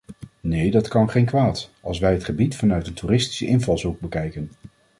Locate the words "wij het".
1.99-2.23